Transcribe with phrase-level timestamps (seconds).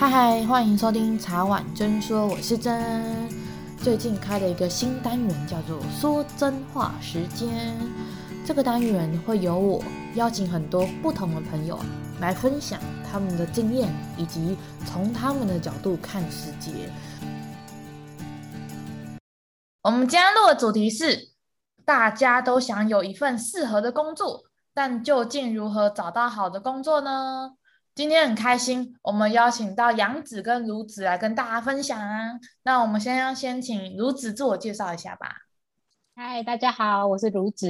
[0.00, 3.28] 嗨嗨，欢迎收听茶碗真说，我是真。
[3.78, 7.76] 最近开了一个新单元，叫做“说真话时间”。
[8.46, 9.82] 这个单元会由我
[10.14, 11.76] 邀请很多不同的朋友
[12.20, 12.78] 来分享
[13.10, 14.56] 他们的经验，以及
[14.86, 16.70] 从他们的角度看世界。
[19.82, 21.30] 我们今天录的主题是：
[21.84, 27.54] 大家都想有一份适合的工作，但究竟如何找到好的工作呢？
[27.98, 32.38] 今天很开心，我们邀请到杨子跟儒子来跟大家分享啊。
[32.62, 35.26] 那我们先要先请儒子自我介绍一下吧。
[36.14, 37.66] 嗨，大家好，我是儒子，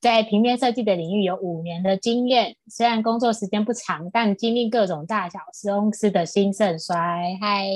[0.00, 2.54] 在平面设计的领域有五年的经验。
[2.68, 7.36] 虽然工作时间不长，但经历各种大小公司的兴盛衰。
[7.40, 7.66] 嗨，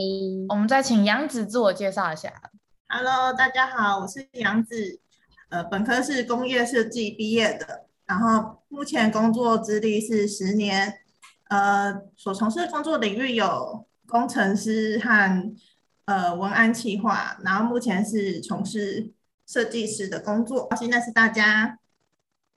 [0.48, 2.32] 我们再请杨子自我介绍一下。
[2.86, 5.00] Hello，大家好，我是杨子，
[5.48, 10.99] 呃，本科是工业设计毕业的，然后目前工作资历是十年。
[11.50, 15.54] 呃，所从事的工作领域有工程师和
[16.04, 19.12] 呃文案企划，然后目前是从事
[19.46, 20.68] 设计师的工作。
[20.78, 21.76] 现在是大家，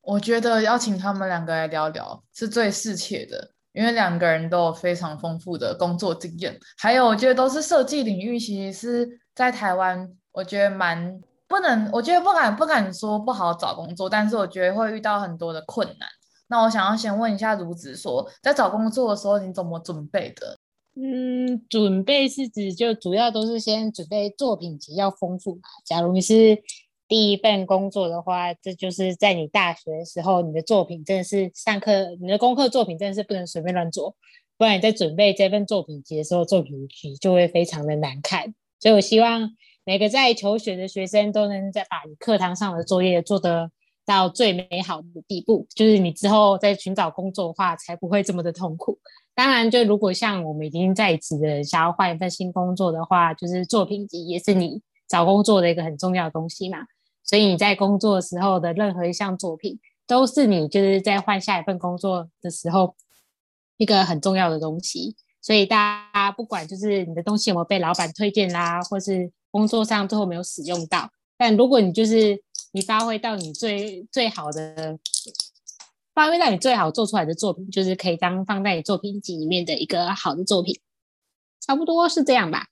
[0.02, 16.07] 我觉得邀请他们两个来聊聊是最适切的，因为两个人都有非常丰富的工作经验，还有我觉得都是设计领域，其实是在台湾，我觉得蛮不能，我觉得不敢不敢说不好找工作，但是我觉得会遇到很多的困难。
[16.47, 20.58] 那我想要先问一下如子，说在找工作的时候你怎么准备的？
[20.95, 25.61] 嗯，准备是指就主要都是先准备作品集要丰富嘛。
[25.83, 26.61] 假如你是
[27.08, 34.16] 第一份工作的话，这就是在你大学的时候，你的作品真的是上课，你的功课作品真的是不能随便乱做，
[34.55, 38.53] 不然你在准备这份作品集的时候，作品集就会非常的难看。
[38.80, 39.50] 所以我希望
[39.83, 43.72] 每个在求学的学生都能在把你课堂上的作业做得。
[44.06, 49.00] 到最美好的地步，就是你之后在寻找工作的话，才不会这么的痛苦。
[49.34, 56.80] 当然，就如果像我们已经在职的，想要换一份新工作的话，就是作品集也是你找工作的一个很重要的东西嘛。
[57.24, 62.96] 所以你在工作时候的任何一项作品，都是你就是在换下一份工作的时候
[63.78, 65.16] 一个很重要的东西。
[65.42, 72.44] 所以大家不管就是你的东西有没有被老板推荐啦，或是工作上最后没有使用到，但如果你就是。
[72.73, 74.97] 你发挥到你最最好的，
[76.13, 80.79] 发挥到你最好做出来的作品，就是可以当放在你作品集里面的一个好的作品，
[81.62, 82.66] 差不多是这样吧。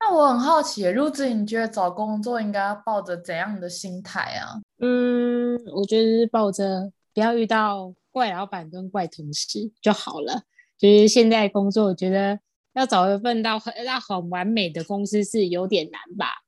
[0.00, 4.60] 那我很好奇，儒子，你觉得找工作应该要抱着怎样的心态啊？
[4.80, 10.42] 嗯，我觉得是抱着不要遇到怪老板跟怪同事就好了。
[10.78, 12.38] 就是现在工作，我觉得
[12.72, 16.43] 要找一份到很要很完美的公司是有点难吧。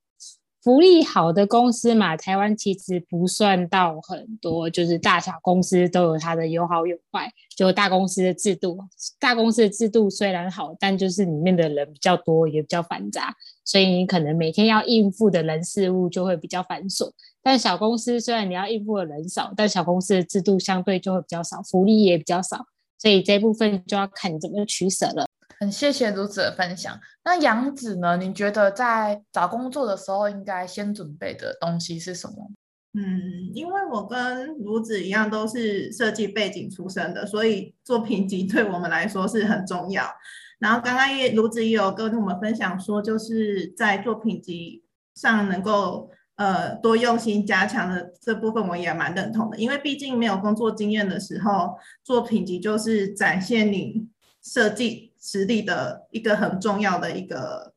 [0.66, 7.30] 福利好的公司嘛，台湾其实不算到很多，就是大小公司都有它的有好有坏。
[7.56, 8.76] 就大公司的制度，
[9.20, 13.32] 大公司的制度虽然好，但就是里面的人比较多，也比较繁杂，
[13.64, 17.12] 所以你可能每天要应付的人事物就会比较繁琐。
[17.44, 22.66] 但小公司虽然你要应付的人少，但小公司的制度相对就会比较少，福利也比较少，
[22.98, 25.25] 所以这部分就要看你怎么取舍了。
[25.58, 26.98] 很谢谢儒子的分享。
[27.24, 28.16] 那杨子呢？
[28.16, 32.50] 你觉得在找工作的时候，应该先准备的东西是什么？
[32.98, 40.10] 嗯，因为我跟儒子一样都是设计背景出身的，所以作品集对我们来说是很重要。
[40.58, 44.82] 然后刚刚也卢子也有跟我们分享说，就是在作品集
[45.14, 49.58] 上能够呃多用心加强的这部分，我也蛮认同的。
[49.58, 54.08] 因为毕竟没有工作经验的时候，作品集就是展现你
[54.42, 57.74] 设计实力的一个很重要的一个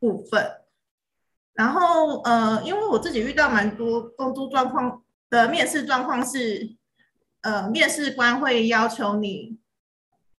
[0.00, 0.62] 部分，
[1.52, 6.74] 然后呃，因为我自己遇到蛮多工作状况的面试状况是，
[7.42, 9.58] 呃，面试官会要求你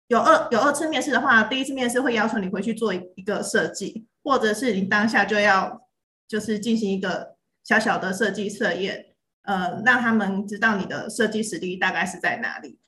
[0.06, 5.86] 有二有二次面试的话，第一次面试会要求你回去做一个设计，或者是你当下就要
[6.26, 12.78] 就是进行一个小小的设计测验，呃，让他们知道你的设计实力大概是在哪里。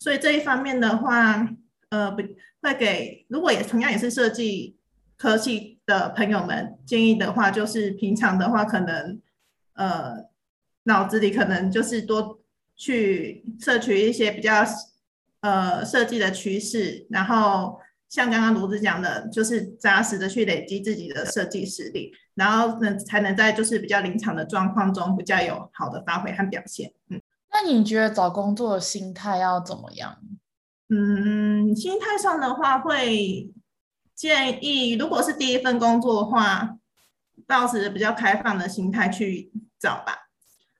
[0.00, 1.48] 所以这一方面的话，
[1.90, 2.22] 呃，不
[2.60, 4.76] 会给，如果也同样也是设计
[5.16, 9.20] 科系的朋友们建议的话，就是平常的话，可能
[9.74, 10.28] 呃
[10.84, 12.40] 脑子里可能就是多
[12.76, 14.64] 去摄取一些比较
[15.40, 17.78] 呃设计的趋势，然后
[18.08, 26.92] 像刚刚卢子讲的，就是扎实的去累积自己的设计实力，然后能才能在就是比较临场的状况中比较有好的发挥和表现。
[27.08, 27.20] 嗯，
[27.52, 30.18] 那你觉得找工作的心态要怎么样？
[30.90, 33.50] 嗯，心态上的话，会
[34.14, 36.76] 建议，如果是第一份工作的话，
[37.46, 40.28] 抱持比较开放的心态去找吧。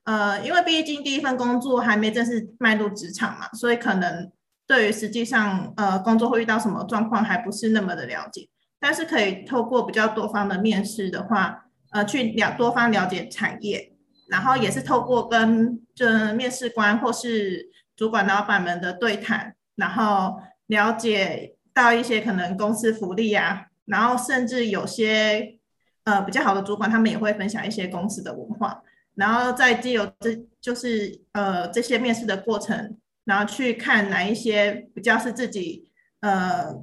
[0.05, 4.31] 呃，因为毕竟第一份工作还没正式迈入职场嘛，所以可能
[4.65, 13.93] 对于实际上呃工作会遇到什么状况还不是那么的了解，但是可以透过比较多方的面试的话，呃，去了多方了解产业，
[14.27, 20.37] 然后也是透过跟这面试官或是主管老板们的对谈，然后
[20.67, 25.57] 了解到一些可能公司福利啊，然后甚至有些
[26.03, 28.83] 呃比较好的主管，他们也会分享一些公司的文化，
[29.15, 35.87] 然后再借由这就是呃这些面试的过程，然后去看哪一些比较是自己
[36.19, 36.75] 呃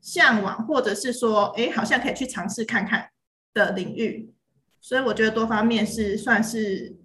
[0.00, 3.10] 向往，或者是说哎好像可以去尝试看看
[3.52, 4.32] 的领域，
[4.80, 6.96] 所以我觉得多方面是算是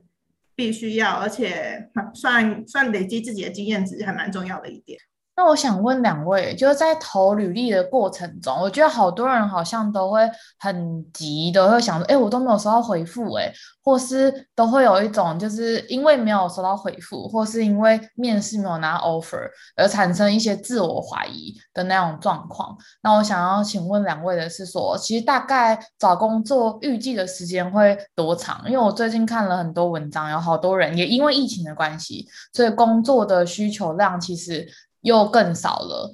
[0.53, 4.99] 必须要，而且算算累积自己的经验值还蛮重要的一点。
[5.37, 10.21] 那我想问两位，就是在投履历的过程中，我觉得好多人好像都会
[10.59, 13.51] 很急的，会想说，哎，我都没有收到回复，哎，
[13.83, 22.73] 或是都会有一种就是因为没有收到回复，或是因为面试没有拿 offer 而产生一些自我怀疑的那种状况。
[23.03, 28.63] 那我想要请问两位的是说，其实大概找工作预计的时间会多长？
[28.67, 34.65] 因为我最近看了很多文章，有好多人也因为疫情的关系，所以工作的需求量其实。
[35.05, 36.13] 又更少了，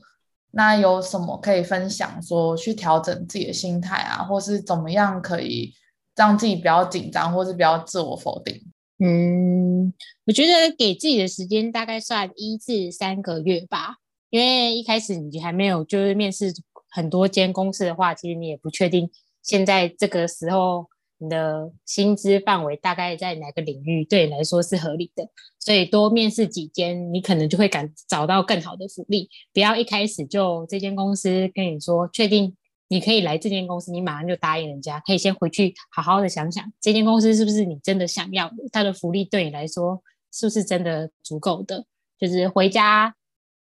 [0.52, 2.22] 那有什么可以分享？
[2.22, 5.74] 说去调整自己的心态啊，或是怎么样可以
[6.16, 8.62] 让自己不要紧张，或是不要自我否定？
[9.00, 9.94] 嗯，
[10.26, 13.96] 我觉得给自己的时间大概算一至三个月吧，
[14.30, 16.54] 因为一开始你还没有就是面试
[16.90, 19.10] 很多间公司的话，其实你也不确定
[19.42, 20.91] 现在这个时候。
[21.22, 25.30] 你的薪资范围大概在哪个领域对你来说是合理的？
[25.60, 29.30] 所以多面试几间，你可能就会敢找到更好的福利。
[29.54, 32.58] 不要一开始就这间公司跟你说确定
[32.88, 35.00] 你可以来这间公司，你马上就答应人家。
[35.02, 38.56] 可以先回去好好的想想，这间公司是不是你真的想要的？
[38.72, 40.02] 它的福利对你来说
[40.34, 41.86] 是不是真的足够的？
[42.18, 43.16] 就是回家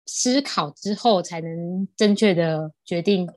[0.06, 3.28] 思考之后，才能正确的决定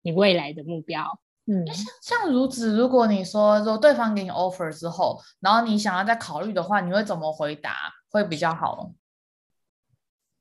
[0.00, 1.20] 你未来的目标。
[1.48, 1.64] 嗯，
[2.02, 8.90] 像如此，如果你说说对方给你 offer 之后，然后你想要再考虑的话，你会怎么回答会比较好？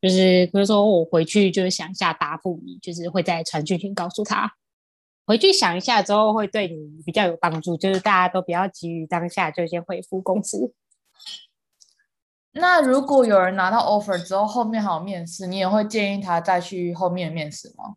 [0.02, 4.52] 就是比如说我回去就是想一下答复你，就是会在传讯群告诉他，
[5.28, 7.78] 回去想一下之后会对你比较有帮助。
[7.78, 10.74] 就是大家都不要急于当下就先回复公司。
[12.52, 17.96] 那如果有人拿到 offer 之后，后面还有面试，你也会建议他再去后面面试吗？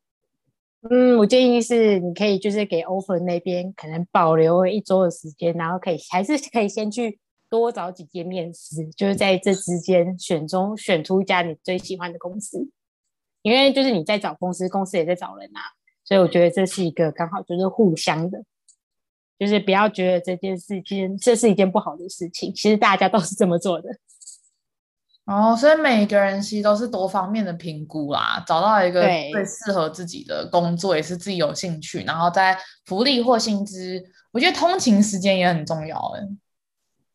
[0.82, 7.19] 嗯，我建议是，你可以就是给 offer 那边可能保留一周的时间，然后可以还是可以先去
[7.50, 12.70] 多找几间面试，就是在这之间选中选出一家你最喜欢的公司，
[13.42, 15.60] 因为就是你在找公司，公司也在找人啊，
[16.04, 18.44] 所以我觉得这是一个刚好就是互相的，
[19.36, 23.88] 就是不要觉得这件事情这是一件不好的事情，其实大家都是这么做的。
[25.28, 34.02] 哦，所以每个人其实都是多方面的评估啦，找到一个最适合自己的工作，也是自己有兴趣，然后在福利或薪资，
[34.32, 36.26] 我觉得通勤时间也很重要诶。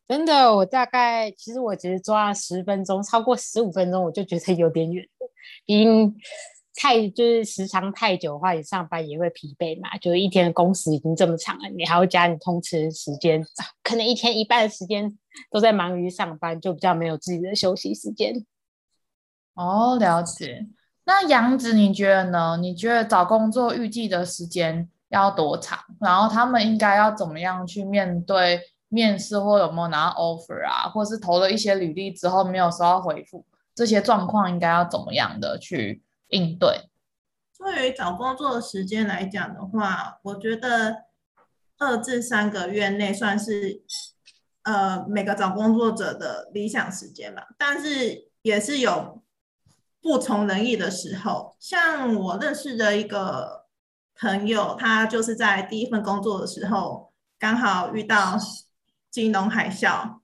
[0.08, 5.04] 真的，我大概其实我只是抓了十分钟，超过十五分钟我就觉得有点远，
[5.66, 6.16] 因。
[6.76, 9.98] 太就是时长太久的话，你上班也会疲惫嘛。
[9.98, 13.46] 就是一天的工时已经这么长了，你还要加你通勤时间，
[13.84, 15.18] 可能一天一半的时间
[15.52, 18.46] 都在忙于上班，就比较没有自己的休息时间。
[19.54, 20.68] 哦，了解。
[21.06, 22.58] 那杨子，你觉得呢？
[22.60, 25.78] 你觉得找工作预计的时间要多长？
[26.00, 36.02] 然后他们应该要怎么样去面对面试，或有没有拿 offer 啊，或是投了一些履历之后没有收到回复，这些状况应该要怎么样的去
[36.34, 36.90] 应对？
[37.58, 41.06] 对于找工作的时间来讲的话，我觉得
[41.78, 43.84] 二至三个月内算是
[44.64, 47.48] 呃每个找工作者的理想时间吧。
[47.58, 49.24] 但是也是有
[50.02, 53.68] 不从人意的时候，像我认识的一个
[54.16, 58.38] 朋友，他就是在第一份工作的时候刚好遇到
[59.10, 60.18] 金融海啸，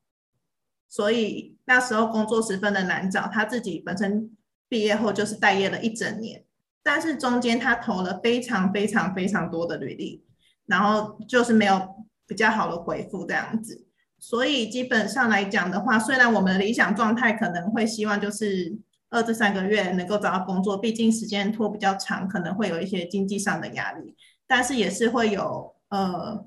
[0.90, 4.36] 所以那时候工作十分的难找，他自己本身。
[4.70, 6.46] 毕业后就是待业了一整年，
[6.84, 10.24] 但是中间他投了非常非常非常多的履历，
[10.68, 13.88] 然后就是没有比较好的回复这样子。
[14.20, 18.78] 所以基本上来讲的话，虽然我们的理想状态可能会希望就是
[19.10, 26.46] 二至三个月能够找到工作，毕竟时间拖比较长，可能会有一些经济上的压力，但是也是会有呃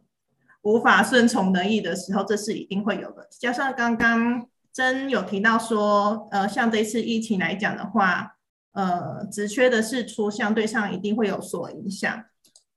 [0.63, 3.27] 无法顺从人意的时候，这是一定会有的。
[3.41, 4.47] 加上刚刚。
[4.73, 8.37] 真有提到说，呃，像这次疫情来讲的话，
[8.73, 12.25] 呃，职缺的释出相对上一定会有所影响。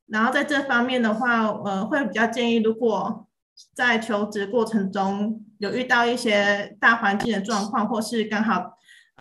[0.07, 3.27] 然后在这方面的话，呃，会比较建议，如果
[3.73, 8.77] 在求职过程中有遇到一些大环境的状况，或是刚好，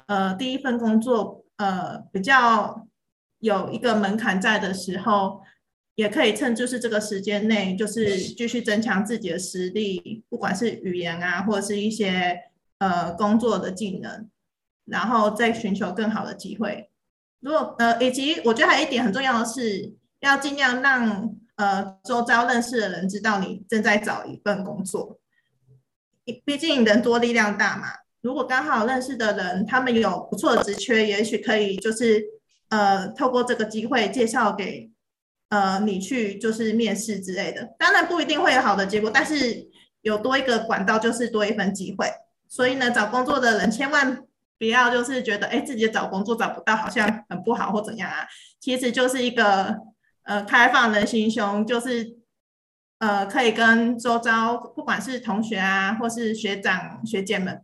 [0.07, 2.89] 呃，第一份工作呃比较
[3.39, 5.41] 有一个门槛在的时候，
[5.95, 12.37] 也可以趁就是这个时间内，就是继续增强自己的实力，不管是语言啊，或者是一些
[12.85, 14.29] 呃工作的技能，
[14.85, 16.91] 然后再寻求更好的机会。
[17.41, 25.19] 如果呃，以及我觉得还有一点很重要的是，要尽量让呃周遭认识的人知道你正在找一份工作。
[26.45, 27.87] 毕竟人多力量大嘛。
[28.23, 32.25] 如果刚好认识的人他们有不错的职缺，也许可以就是
[32.71, 34.91] 呃透过这个机会介绍给
[35.51, 37.75] 呃你去就是面试之类的。
[37.79, 39.69] 当然不一定会有好的结果，但是
[40.01, 42.11] 有多一个管道就是多一份机会。
[42.49, 44.25] 所以呢，找工作的人千万。
[44.57, 48.25] 不要就是觉得哎，自己找工作找不到，好像很不好或怎样啊？
[48.61, 49.77] 其实就是一个
[50.23, 52.17] 呃开放的心胸，就是
[52.99, 57.63] 呃可以跟周遭不管是同学啊，或是学长学姐们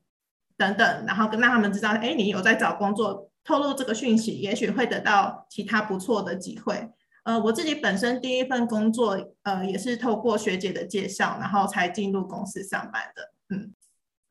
[0.58, 6.90] 等等，然后跟让他们知道，哎，你有在找工作，透露这个讯息，也许会得到其他不错的机会。
[7.22, 13.72] 呃，我自己本身第一份工作，呃，也是透过学姐的介绍，然后才进入公司上班的，嗯。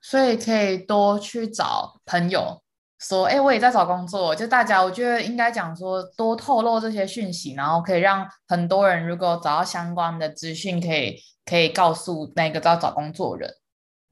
[0.01, 2.61] 所以可以多去找朋友
[2.99, 4.35] 说，哎，我也在找工作。
[4.35, 13.53] 就大家，我觉得应该讲说，多透露这些讯息，然后可以让很多人如果找到相关的资讯，可以可以告诉那个在找工作人，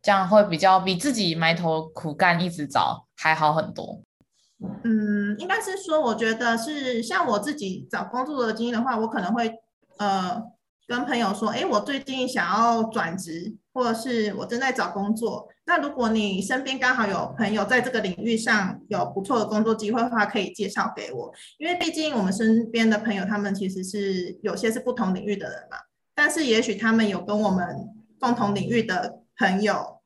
[0.01, 4.01] 这样会比较比自己埋头苦干一直找还好很多。
[4.83, 9.53] 嗯，应该是说，我觉得是像我自己找工作的经验的话，我可能会
[9.97, 10.41] 呃
[10.87, 15.49] 跟朋友说，哎，我最近想要转职，或者是我正在找工作。
[15.65, 21.29] 那如果你身边刚好有朋友在这个领域上有不错的工作机会的话，可以介绍给我。
[21.57, 25.77] 因为毕竟我们身边的朋友，他们其实是有些是不同领域的人嘛。
[26.15, 27.67] 但是也许他们有跟我们
[28.17, 29.99] 共同领域的朋友，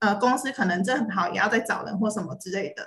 [0.00, 2.86] 呃，公司可能正好也要在找人或什么之类的。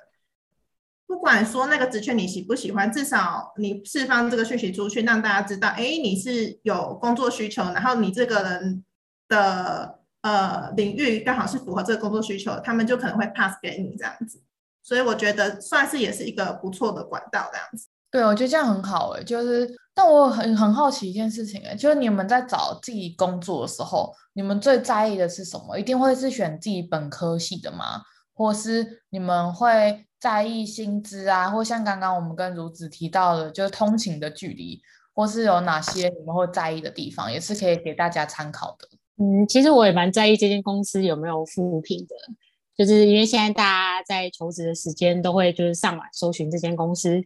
[1.08, 8.84] 不管说那个职缺你喜不喜欢，至少你释放这个讯息出去，让大家知道，哎，你是有工作需求，然后你这个人
[9.28, 10.00] 的。
[10.24, 14.42] 呃，领域刚好是符合这个工作需求，他们就可能会 pass 给你这样子，
[14.82, 17.90] 所以我觉得算是也是一个不错的管道这样子。
[18.10, 25.78] 对，我觉得这样很好诶，就是，但我很很好奇一件事情诶，就是你们在找自己工作的时候，你们最在意的是什么？
[25.78, 28.04] 一定会是选自己本科系的吗？
[28.34, 31.50] 或是你们会在意薪资啊？
[31.50, 34.82] 或像刚刚我们跟如子提到的，就是通勤的距离，
[35.14, 38.88] 或是有哪些你们会在意的地方，也是可以给大家参考的。
[39.18, 42.16] 嗯，其实我也蛮在意这间公司有没有负评的，
[42.78, 47.22] 就是因为现在大家在求职的时间都会就是上网搜寻这间公司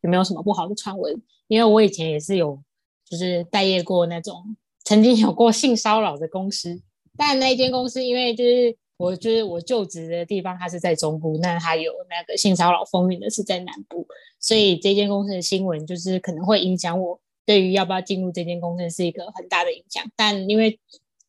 [0.00, 1.22] 有没有什么不好的传闻。
[1.48, 2.58] 因为我以前也是有
[3.04, 6.80] 就是待业过那种曾经有过性骚扰的公司，
[7.14, 14.06] 但那间公司因为就是我就是我就职的地方它是在中部，那它有那个性骚扰风云的是在南部，
[14.38, 20.04] 所以这间公司的新闻就是可能会影响我对于要不要进入这间公司是一个很大的影响。
[20.14, 20.78] 但因为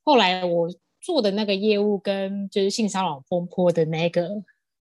[0.03, 0.69] 后来我
[1.01, 4.29] 做的那个业务跟就是性骚扰风波的那个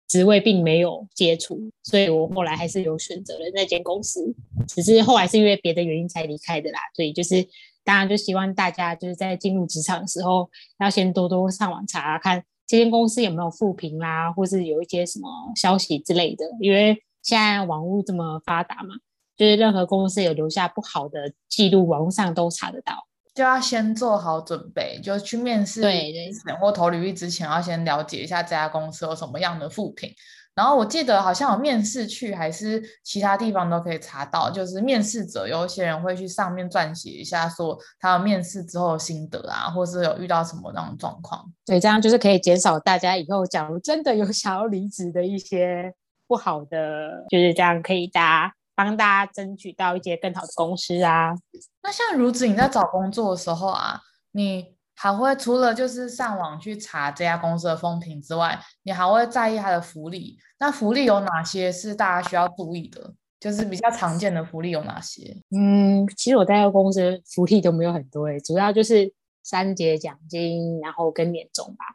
[0.08, 4.36] 职位并没有接触，所以我后来还是有选择了那间公司，
[4.68, 6.80] 只是后来是因为别的原因才离开的啦。
[6.94, 7.46] 所以就是
[7.84, 16.46] 当然就希望大家就是在进入职场的时候，要先多多上网查看这间公司有没有复评啦，或是有一些什么消息之类的。
[16.60, 18.96] 因为现在网络这么发达嘛，
[19.36, 23.08] 就是任何公司有留下不好的记录，网络上都查得到。
[23.34, 30.10] 就要先做好准备，就去面试之前或投履历之前，要先了解一下这家公司有什么样的复评。
[30.56, 41.46] 然后我记得好像有面试去，还是其他地方都可以查到，就是面试者有一些人会去上面撰写一下，说他面试之后的心得啊，或是有遇到什么那种状况。
[41.66, 45.94] 对，这样就是可以减少大家以后假如真的有 想要离职的一些
[46.28, 48.54] 不好的，就是这样可以大家。
[48.78, 51.34] 帮大家争取到一些更好的公司啊。
[51.82, 54.02] 那像如子，你在找工作的时候啊，
[54.34, 60.38] 你还会除了就是上网去查这家公司的风评之外，你还会在意它的福利？
[60.60, 63.14] 那福利有哪些是大家需要注意的？
[63.40, 65.36] 就是比较常见的福利有哪些？
[65.52, 71.86] 嗯，其实我在公司福利都没有很多诶，主要就是三节奖金，然后跟年终吧，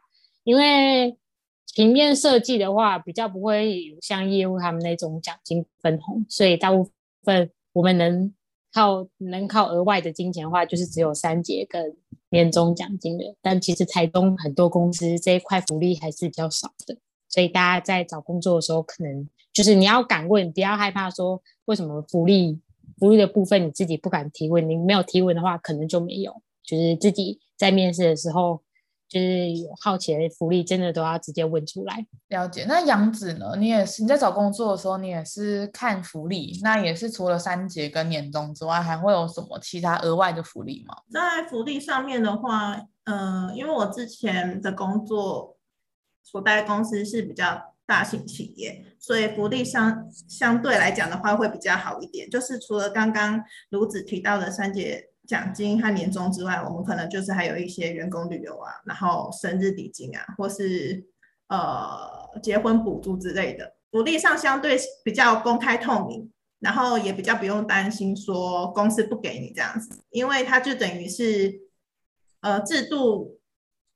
[0.43, 1.17] 因为。
[1.73, 6.85] 平面设计的话，比较不会有像业务他们那种奖金分红，所以大部
[7.23, 8.33] 分我们能
[8.73, 11.95] 靠能靠额外的金钱的话，就是只有三节跟
[12.29, 13.35] 年终奖金的。
[13.41, 16.97] 但其实台东很多公司这一块福利还是比较少的，
[17.29, 22.59] 所以大家在找工作的时候，可能就是你要敢问，不要害怕说为什么福利
[22.97, 28.61] 福利的部分你自己不敢提问，你没有提问的话，可能就没有，就是自己在面试的时候。
[29.11, 32.07] 就是有好奇的福利，真的都要直接问出来。
[32.29, 32.63] 了解。
[32.65, 33.57] 那杨子呢？
[33.57, 40.95] 你也是你在找工作的时候，你也是看福利，那也是除了三节跟年终之外，还会有什么其他额外的福利吗？
[41.11, 45.57] 在福利上面的话，嗯、呃，因为我之前的工作
[46.23, 52.29] 所在公司是比较大型企业，所以福利相相对来讲的话会比较好一点。
[52.29, 55.10] 就是除了刚刚卢子提到的三节。
[55.31, 61.05] 奖金和年终之外，我们可能就是还有一些员工旅游啊，然后生日礼金啊，或是
[61.47, 71.61] 呃结婚补助之类的，福利上相对比较公开透明，然后也比较不用担心说公司不给你这样子，因为它就等于是
[72.41, 73.39] 呃制度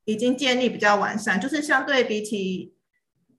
[0.06, 2.74] 已经建立比较完善，就是相对比起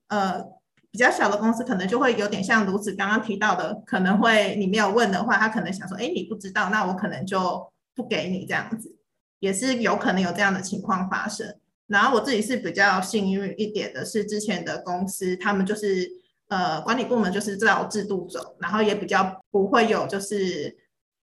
[0.09, 0.45] 呃
[0.91, 7.73] 比较小的公司，可能就会有点像如此刚刚提到的，可能会你没有问的话，他可能想说，哎，你不知道，那我可能就。
[7.97, 8.95] 不给你这样子，
[9.41, 11.59] 也是有可能有这样的情况发生。
[11.87, 16.09] 然后我自己是比较幸运一点的，是之前的公司，他们就是
[16.49, 20.77] 呃管理部门就是照制度走，然后也比较不会有就是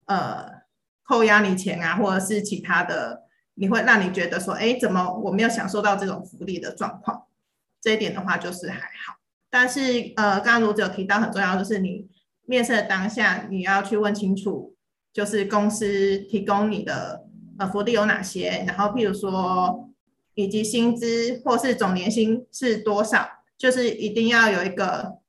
[0.05, 0.45] 呃
[1.03, 3.23] 扣押你钱啊，或者是其他的，
[3.55, 7.27] 你会让你觉得说，哎，怎么我没有享受到这种福利的状况？
[7.81, 9.15] 这一点的话就是还好。
[9.49, 12.07] 但是呃，刚刚卢子有提到很重要，就是你
[12.45, 14.72] 面试的当下，你要去问清楚。
[15.13, 17.23] 就是公司提供你的
[17.59, 19.89] 呃福利有哪些，然后譬如说
[20.33, 25.19] 以及薪资或是总年薪是多少，就是一定要有一个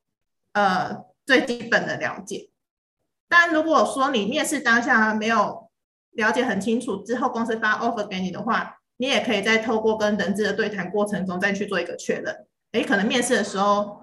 [0.54, 2.48] 呃最基本的了解。
[3.28, 5.68] 但如果说你面试当下没有
[6.12, 12.46] 了解很清楚，之后公司发 offer 给你的话，你也可以再透过跟人资的对谈过程中再去做一个确认。
[12.72, 14.00] 诶，可能面试的时候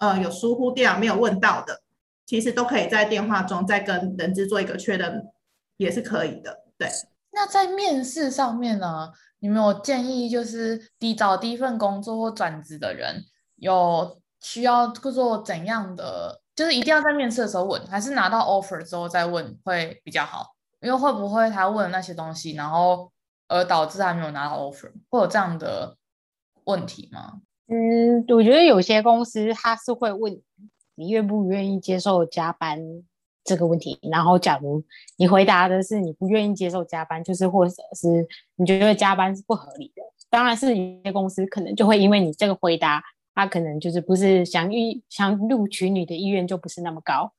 [0.00, 1.80] 呃有疏忽掉没有问到的。
[2.26, 5.22] 其实都可以在电话中再跟人资做一个确认，
[5.76, 6.64] 也是可以的。
[6.78, 6.88] 对，
[7.32, 13.22] 那在面试上面呢，你们有建议就是第找第一份工作或转职的人，
[13.56, 16.40] 有需要做怎样的？
[16.56, 20.54] 就是一定要在面试的时候问，还是拿到 offer 之后再问会比较好？
[20.80, 23.10] 因为会不会他问那些东西，然后
[23.48, 25.96] 而导致他没有拿到 offer，会有这样的
[26.64, 27.40] 问题吗？
[27.66, 30.40] 嗯，我觉得有些公司他是会问。
[30.96, 32.78] 你愿不愿意接受加班
[33.42, 33.98] 这个问题？
[34.10, 34.82] 然后，假如
[35.16, 38.26] 你回答的是你不愿意接受加班，就是或者是
[38.56, 43.02] 你觉得加班是不合理的，当然是有些公司可能就会因为你这个回答，
[43.34, 47.32] 他可能就是不是想预想录取你的意愿就不是那么高。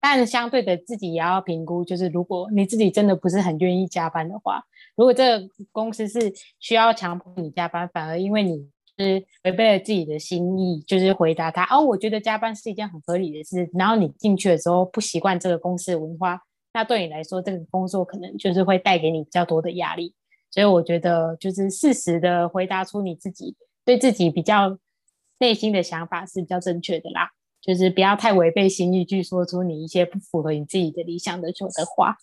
[0.00, 4.64] 但相对的，自己也要评估，就是如果你自己真的不是很愿意加班的话，
[4.96, 8.71] 如果这个公司是需要强迫你加班，反而因为你。
[9.02, 13.68] 是违背了自己的心意，就是回答他哦，我觉得加班是一件很合理的事。
[13.74, 16.40] 然后你进去的时候不习惯这个公司的文化，
[16.72, 20.14] 那对你来说这个工作可能就是会带给你比较多的压力。
[20.50, 24.78] 所以我觉得就是适时的回答出你自己对自己比较
[25.38, 32.16] 内心的想法是比较正确的啦，就是不要太违背心意去说出你一些不符合你自己的理想的说的话。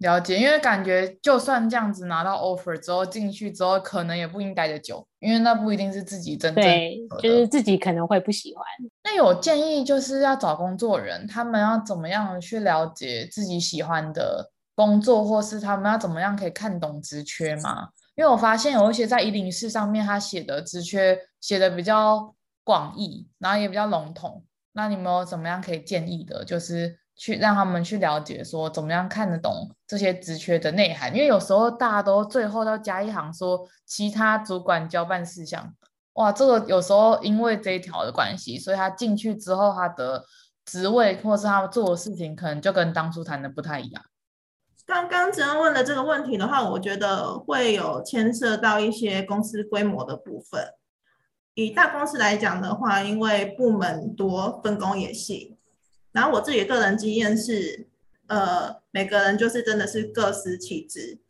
[0.00, 8.64] 了解，因为感觉就算这样子拿到 offer 之后进去之后，可能也不一定待得久，因为那不一定是自己真正对，就是自己可能会不喜欢。
[9.04, 17.90] 那有建议就是要找工作人，他们要怎么样去了解自己喜欢的工作，或是他们要怎么样可以看懂职缺吗？
[18.16, 22.34] 因为我发现有一些在一零四上面他写的职缺写的比较
[22.64, 24.42] 广义，然后也比较笼统。
[24.72, 26.42] 那你们有怎么样可以建议的？
[26.42, 26.98] 就是。
[27.20, 35.74] 去让他们去了解，说怎么样看得懂这些职缺的内涵，因为有时候大家都最后要加一行说其他主管交办事项，
[36.14, 40.24] 哇，这个有时候因为这一条的关系，所以他进去之后他的
[40.64, 44.02] 职位或是他做的事情，可能就跟当初谈的不太一样。
[44.86, 50.72] 刚刚只要问的这个问题的话，我觉得会有牵涉到一些公司规模的部分。
[51.52, 55.49] 以大公司来讲的话，因为部门多，分工也细。
[56.12, 57.86] 然后我自己个人经验是，
[58.26, 61.20] 呃，每个人就是真的是各司其职，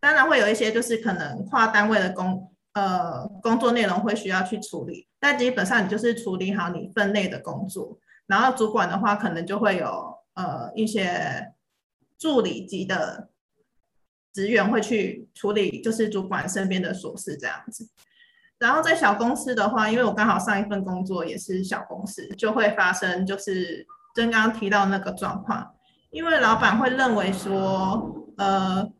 [0.00, 11.52] 当然会有一些就是可能跨单位的工，呃，工作内容会需要去处理，但基本上你就是处理好你分内的工作，然后主管的话可能就会有呃一些
[12.16, 13.28] 助理级的
[14.32, 17.86] 职员会去处理，就是主管身边的琐事这样子。
[18.58, 23.86] 然后在小公司的话，因为我刚好上一份工作也是小公司，就会发生就是。
[24.14, 25.74] 刚刚提到那个状况，
[26.10, 28.90] 因为老板会认为说，呃，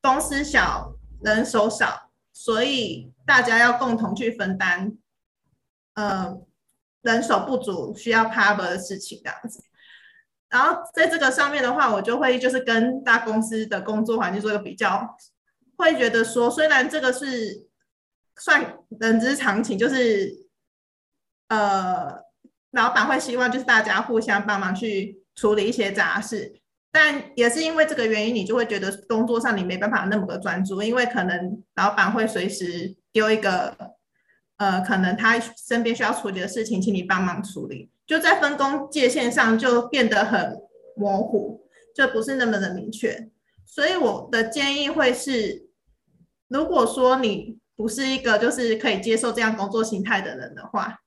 [0.00, 4.96] 公司小，人手少，所以大家要共同去分担，
[5.94, 6.38] 呃，
[7.02, 9.62] 人手不足需要 cover 的事情这样子。
[10.48, 15.16] 然后在这个上面的话，我就会就是跟大公司的工作环境做一个比较，
[15.76, 17.66] 会觉得说，虽然这个是
[18.36, 20.46] 算人之常情，就是
[21.48, 22.25] 呃，
[22.76, 26.60] 老板会希望就是大家互相帮忙去处理一些杂事，
[26.92, 33.74] 但也是因为这个原因，你就会觉得工作上你没办法那么的专注，因为可能老板会随时丢一个
[34.58, 40.58] 呃，可能他身边需要处理的事情，请你帮忙处理，就在分工界限上就变得很
[40.96, 41.62] 模糊，
[41.94, 43.30] 就不是那么的明确。
[43.64, 45.66] 所以我的建议会是，
[46.48, 51.00] 如果说你不是一个就是可以接受这样工作形态的人的话，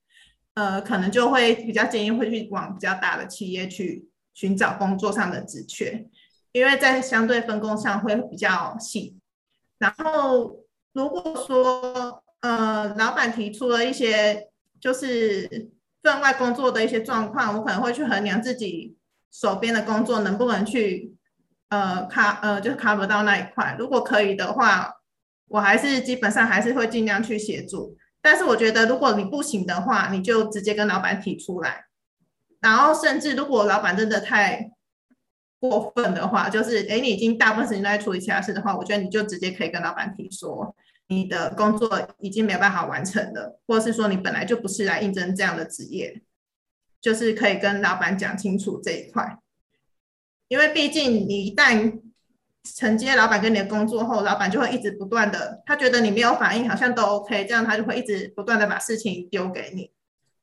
[0.59, 6.05] 呃，可能就会比较建议会去往比较大的企业去寻找工作上的职缺，
[6.51, 9.17] 因为在相对分工上会比较细。
[9.77, 10.57] 然后
[10.91, 14.49] 如果说呃老板提出了一些
[14.81, 15.69] 就是
[16.03, 18.97] 分外工作的一些状况，我可能会去衡量自己
[19.31, 21.15] 手边的工作能不能去
[21.69, 24.93] 呃卡呃就是 cover 到那一块，如果可以的话。
[25.51, 31.85] 我还是基本上还是会尽量去协助，但是我觉得如果你不行的话，你就直接跟老板提出来，
[32.59, 34.71] 然后甚至如果老板真的太
[35.59, 40.75] 过分的话，就是诶，你已经大部分时间都在处理其他事的话，我觉得你就直接可以跟老板提说，
[41.07, 46.21] 你的工作已经没有办法完成了，或者是说你本来就不是来应征这样的职业，
[47.01, 49.37] 就是可以跟老板讲清楚这一块，
[50.47, 52.01] 因为毕竟你一旦
[52.75, 59.91] 承接老板跟你的工作后，老板就会一直不断的，他觉得你没有反应，好像都 OK，这样他就会一直不断的把事情丢给你。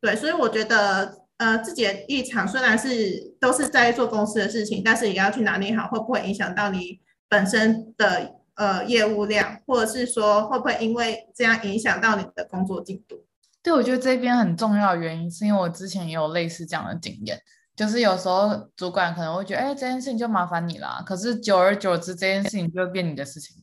[0.01, 13.25] 对，所以我觉得，呃，自己的立场虽然是都是在做公司的事情，但是也要去拿捏好，会不会影响到你本身的呃业务量，或者是说会不会因为这样影响到你的工作进度。
[13.63, 17.41] 对，我觉得这边很重要的原因，是因为我之前也有类似这样的经验。
[17.77, 21.03] 就是有时候主管可能会觉得，哎，这件事情就麻烦你了。
[21.05, 23.63] 可是久而久之，这件事情就会变你的事情。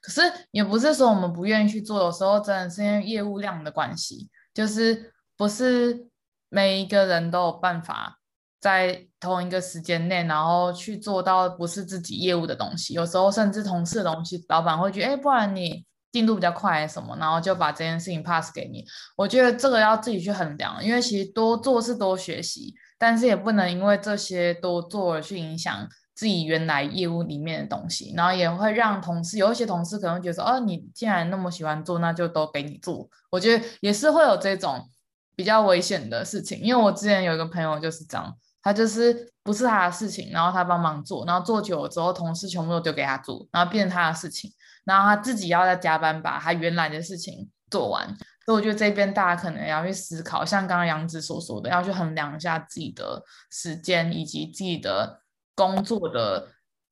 [0.00, 6.08] 可是也不是说我们不愿意去做，有时候真的是因为业务量的关系，就是不是
[6.48, 8.18] 每一个人都有办法
[8.60, 12.94] 在同一个时间内，然后去做到不是自己业务的东西。
[12.94, 18.84] 有时候甚至同事的东西，老板会觉得，哎，不然你进度比较快什么，然后就把这件事情 pass 给你。
[19.16, 22.74] 我觉得这个要自己去衡量，因为其实多做是多学习。
[23.04, 33.06] 但是也不能因为这些多做而去影响自己原来业务里面的东西，然后也会让同事有一些同事可能觉得说，哦，你既然那么喜欢做，那就都给你做。
[33.30, 34.88] 我觉得也是会有这种
[35.36, 44.50] 比较危险的事情，因为我之前有一个朋友就是这样，他就是不是他的事情，然后他帮忙做，然后做久了之后，同事全部都丢给他做，然后变成他的事情，
[44.86, 48.16] 然后他自己要再加班把他原来的事情做完。
[48.44, 55.20] 所以我觉得这边大家可能要去思考，像刚刚杨子所说的，要去衡量一下自己的时间以及自己的
[55.54, 56.48] 工作的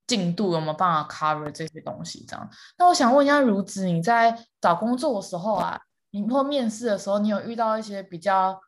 [0.07, 2.25] 进度有没有办法 cover 这些东西。
[2.27, 8.59] 这样，那我想问一下如子，你在找工作的时候啊，你或面试的时候，你有遇到一些比较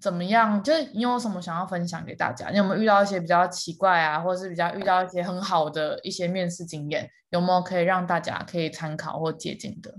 [0.00, 0.62] 怎么样？
[0.62, 2.50] 就是你有什么想要分享给大家？
[2.50, 7.08] 你有没有遇到一些比较奇怪啊，或者是比较遇到一些很好的一些面试经验？
[7.30, 9.94] 有没有可以让大家可以参考或借鉴的？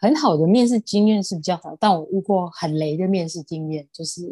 [0.00, 4.22] 很好的面试经验是比较好，但我遇过很雷的面试经验，就是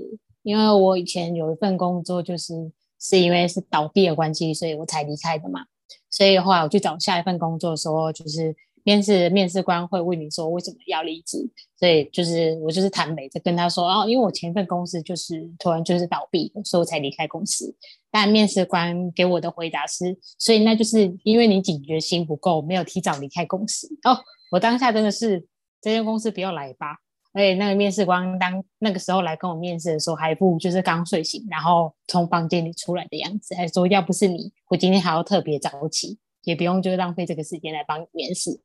[0.45, 2.55] 因为我以前有一份工作，就是
[3.01, 5.67] 是因为是倒闭的关系，所以我才离开的嘛。
[6.09, 17.75] 所以后来我去找下一份工作的时候，就是面试面试官会问你说为什么要离职，所以就是我就是坦白的跟他说，哦，因为我前一份公司就是突然就是倒闭，所以我才离开公司。
[18.13, 23.89] 但面试官给我的回答是，所以那就是因为你警觉心不够，没有提早离开公司。
[24.05, 24.17] 哦，
[24.53, 25.45] 我当下真的是。
[25.81, 26.99] 这间公司不要来吧！
[27.33, 38.59] 而且那个面试官当那个时候来跟我面试的时候，还不就是刚睡醒，然后从房间里出来的样子，还说要不是你，我今天还要特别早起，也不用就浪费这个时间来帮你面试。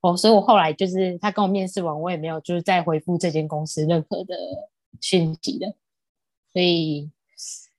[0.00, 4.34] 哦，所以我后来就是他跟我面试完，我也没有就是再回复这间公司任何的
[5.02, 5.74] 讯息的。
[6.54, 7.10] 所以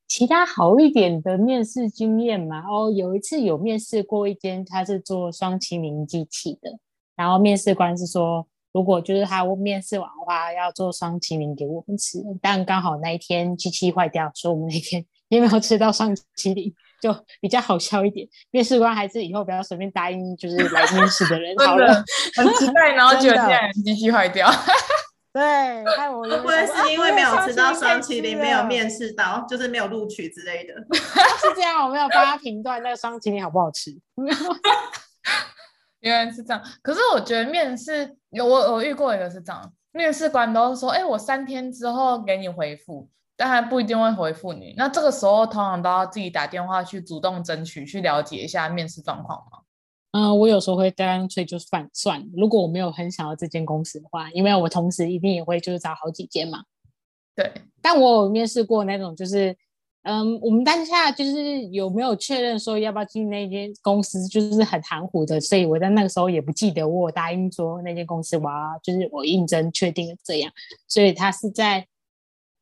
[0.08, 6.78] 其他好一点的面试经验嘛，哦，有一次有面试过一间，他是做双麒麟机器的，
[7.16, 8.46] 然后面试官是说。
[8.76, 18.28] 如果就是他面试完的话，要做双麒麟给我们吃，但刚好那一天机器坏掉，所以我们那天也没有吃到双麒麟，就比较好笑一点。
[18.52, 22.04] 面试官还是以后不要随便答应就是来面试的人 好了，
[22.36, 24.52] 很期待，然后就这样机器坏掉。
[25.32, 25.42] 对，
[25.96, 30.74] 害我会不会是因为没有吃到双麒麟，没有面试到，就是没有录取之类的？
[30.92, 33.92] 是这样，我没有帮他评断那个双麒麟好不好吃。
[36.06, 44.76] 原来是这样，可是我觉得面试有我我遇过一个是这样，面试官都说，哎，我三天之后给你回复，但还不一定会回复你。
[44.78, 49.60] 那这个时候通常都要自己打电话去主动争取，去了解一下面试状况吗？
[50.12, 56.64] 嗯，我有时候会干脆就算算，如果我没有很想要这间公司的话，因为我同时一定也会就是找好几间嘛。
[57.36, 59.58] 对，但我有面试过那种就是。
[60.06, 70.52] 嗯，我们当下就是有没有确认说要不要进那间公司，就是很含糊的，所以我在那个时候也不记得我答应说那间公司我要就是我应征确定了这样，
[70.88, 71.88] 所以他是在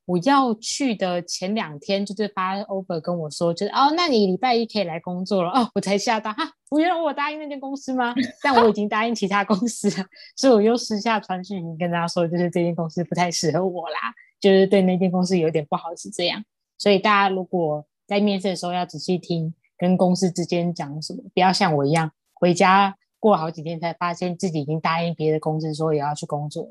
[0.06, 8.16] 我要去的前两天就是发 offer 跟我说，就是哦，那你礼拜一可以来工作了哦，我才吓到哈，我原来我答应那间公司吗？
[8.42, 10.06] 但我已经答应其他公司了，
[10.38, 16.42] 所以我又私下传讯跟大家说，就是这间公司不太适合我啦，就是对那间公司有点不好是这样。
[16.78, 26.70] 所以大家如果在面试的时候要仔细听，跟公司之间讲什么，不要像我一样回家过好几天才发现自己已经答应别的公司说也要去工作。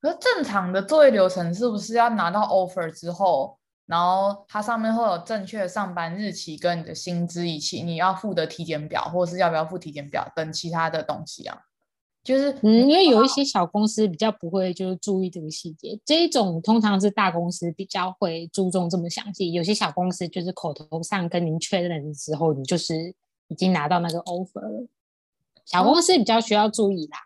[0.00, 11.58] 可是正常的作业流程是不是要拿到 offer 之后，然后它上面会有正确的上班日期跟你的薪资一起，你要付的体检表，或是要不要付体检表等其他的东西啊？
[12.22, 19.52] 就是嗯，因为有一些小公司比较不会就是注意这个细节，这一种通常是大公司比较会注重这么详细。
[19.52, 23.14] 有些小公司就是口头上跟您确认的时候，你就是
[23.48, 24.86] 已经拿到那个 offer 了。
[25.64, 27.18] 小公司比较需要注意啦。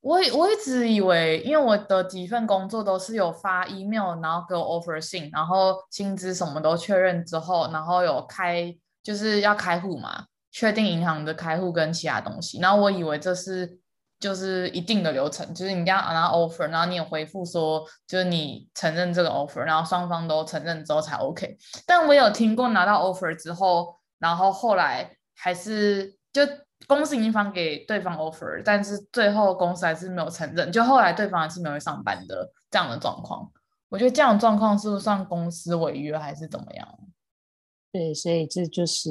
[0.00, 13.78] 我我一直以为，因为我的几份工作都是有发 email，然后给我 offer 信，然后薪资什么都确认之后，然后有开就是要开户嘛，确定银行的开户跟其他东西，然后我以为这是。
[14.20, 21.56] 就是一定的流程，就是你一定要拿到 offer，然后你有回复说，就是你承认这个 offer，然后双方都承认之后才 OK。
[21.86, 26.42] 但我有听过拿到 offer 之后，然后后来还是就
[26.86, 33.48] 公司已经发给对方 offer，但是最后公司还是没有承认，就后来对方还是没有上班的这样的状况。
[33.88, 36.98] 我觉得这样状况是不是算公司违约还是怎么样？
[37.92, 39.10] 对，所以这就是。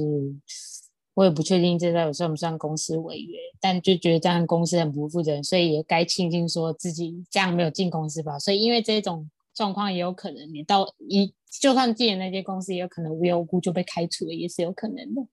[1.18, 8.38] 我也不确定这到底算不算公司违约，但就觉得这样公司很不负责任，所以也该庆幸说自己这样没有进公司吧。
[8.38, 15.24] 所以因为这种状况也有可能，你到一就算进了那间公司，也有可能无缘无故就被开除了，也是有可能的。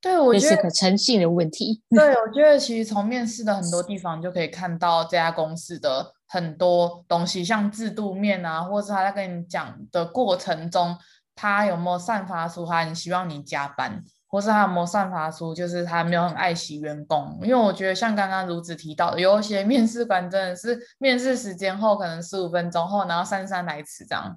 [0.00, 1.82] 对，我觉得这是个诚信的问题。
[1.90, 10.96] 对， 我觉得其实从面试的很多地方就可以看到这家公司的很多东西，像制度面啊，或是他在跟你讲的过程中，
[11.34, 14.02] 他有没有散发出他很希望你加班。
[14.34, 24.36] 或是他有没有散发出，就是他没有很爱惜员工，因为我觉得像刚刚如子提到的，有一些面试官真的是面试时间后可能十五分钟后，然后姗姗来迟这样。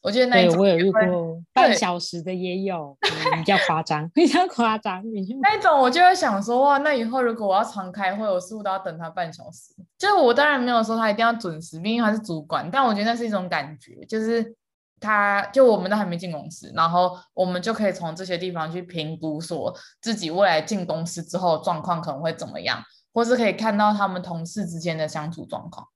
[0.00, 2.96] 我觉得那一种我有遇过半小时的也有，
[3.34, 5.02] 比较夸张，比较夸张。
[5.42, 9.74] 那一种我就会想说哇，那以后如果我要常开会，我是不是都要等他半小时？
[9.98, 14.54] 就是我当然没有说他一定要准时，毕竟他是主管，但我觉得那是一种感觉，就是。
[14.98, 22.82] 他就我们都还没进公司，然后我们就可以从这些地方去评估，说自己未来进公司之后状况可能会怎么样，
[23.12, 25.86] 或是可以看到他们同事之间的相处状况。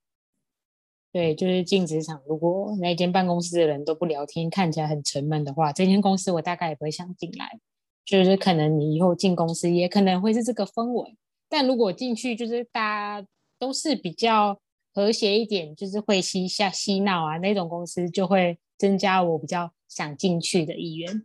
[1.11, 7.59] 对，就是进职场，如果那间办公室的人都不聊天，看起来很沉闷的话，这间公司我大概也不会想进来。
[8.05, 11.17] 就是可能你以后进公司也可能会是这个氛围，
[11.49, 14.59] 但如果进去就是大家都是比较
[14.93, 18.59] 和谐一点，就是会嬉笑嬉闹啊那种公司就会。
[18.81, 21.23] 增加我比较想进去的意愿，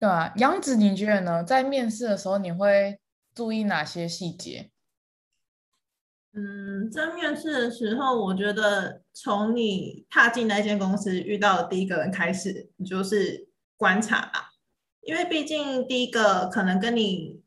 [0.00, 1.44] 对啊，杨子，你觉得呢？
[1.44, 2.98] 在面试的时候，你会
[3.32, 4.72] 注意哪些细节？
[6.32, 14.50] 嗯，在面试的时候，我觉得从你踏进那间公司遇到的第一个人开始，你就是观察吧。
[15.02, 17.40] 因为毕竟第一个可能跟你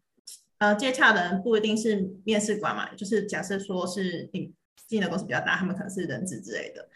[0.60, 4.54] 呃接洽的人不一定是面试官嘛，就是假设说是你
[4.88, 6.88] 进的公司比较大，他们可能是人资之类的。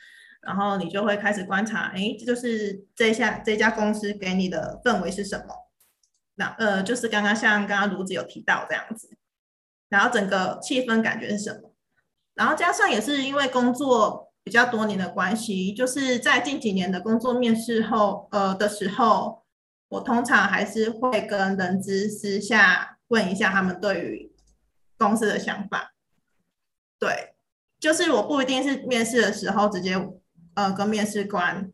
[0.46, 5.56] 然后你就会开始观察，哎，这就是这下这家公司给你的氛围是什么？
[6.36, 9.16] 那呃，就是刚刚像刚刚卢子有提到这样子，
[9.88, 11.74] 然后整个气氛感觉是什么？
[12.34, 19.46] 然后加上也是因为工作比较多年的关系，就是在近几年的工作面试后呃的时候，
[19.88, 24.36] 我通常还是会跟人资私下问一下他们对于
[24.98, 25.94] 公司的想法。
[27.00, 27.36] 对，
[27.80, 29.96] 就是我不一定是面试的时候直接。
[30.56, 31.72] 呃，跟面试官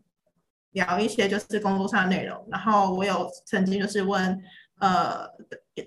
[0.71, 4.41] 聊一些就是工作上的内容，然后我有曾经就是问
[4.79, 5.27] 呃，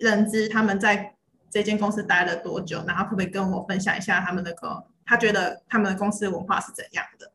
[0.01, 1.15] 人资他们在
[1.51, 7.33] 这间公司待了多久，然后可不可以跟我分享一下他们的个，他觉得他们的公司文化是怎样的，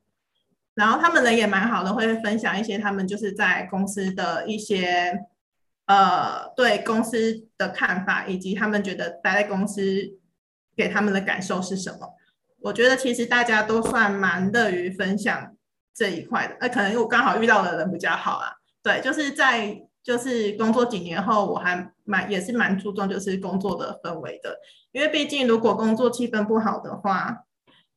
[0.75, 5.25] 然后他们人也蛮好的，会分享一些他们就是在公司的一些
[5.85, 9.81] 呃对公司的看法，以及他们觉得待在公司
[10.75, 12.13] 给他们的感受是什么。
[12.61, 15.55] 我觉得其实大家都算蛮乐于分享
[15.93, 18.51] 这一块的，那可能我刚好遇到的人比较好啊。
[18.81, 24.57] 对，就是在就是工作几年后，我还蛮也是蛮注重就是工作的氛围的，
[24.91, 27.43] 因为毕竟如果工作气氛不好的话，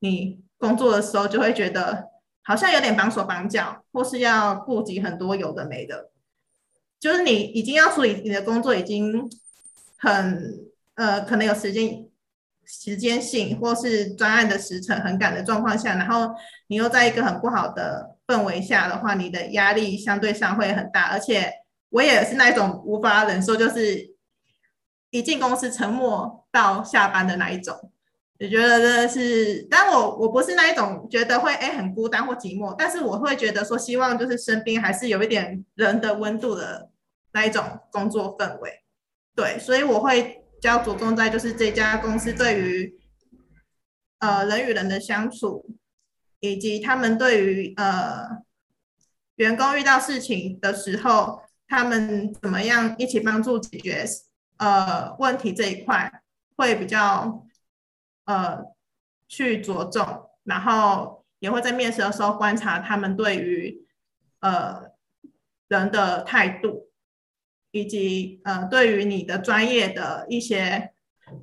[0.01, 2.11] 你工作的时候就会觉得
[2.43, 6.11] 好像有点绑手绑脚，或是要顾及很多有的没的，
[6.99, 9.31] 就是你已经要处理你的工作已经
[9.97, 12.10] 很呃可能有时间。
[12.73, 16.31] 时间性或是专案的时程很赶的状况下，然后
[16.69, 21.09] 你又在一个很不好的氛围下的话，你的压力相对上会很大。
[21.11, 21.53] 而且
[21.91, 24.15] 我也是那种无法忍受，就是
[25.11, 27.93] 一进公司沉默到下班的那一种。
[28.39, 36.89] 我觉得真的是，但我我不是那一种觉得会哎很孤单或寂寞，但是我会觉得说希望就是身边还是有一点人的温度的
[37.33, 38.73] 那一种工作氛围。
[39.35, 40.37] 对，所以我会。
[40.61, 42.99] 较着重在就是这家公司对于
[44.19, 45.75] 呃人与人的相处，
[46.41, 48.43] 以及他们对于呃
[49.37, 54.05] 员工遇到事情的时候，他们怎么样一起帮助解决
[54.59, 56.23] 呃问题这一块，
[56.57, 57.47] 会比较
[58.27, 58.65] 呃
[59.27, 63.87] 去着重，然后也会在面试的时候观察他们对于
[64.41, 64.91] 呃
[65.69, 66.90] 人的态度。
[67.73, 70.93] 以及呃，对于你的专业的一些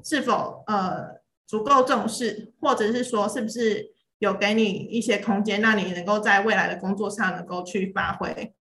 [0.03, 8.53] 是否呃足够重视，或者是说是不是有给你一些空间，让你能够在未来的工作上能够去发挥，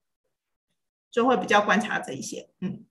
[1.11, 2.50] 就会比较观察这一些。
[2.61, 2.85] 嗯，